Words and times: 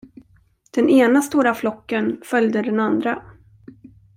Den 0.71 0.89
ena 0.89 1.21
stora 1.21 1.53
flocken 1.55 2.21
följde 2.25 2.61
den 2.61 2.79
andra. 2.79 3.23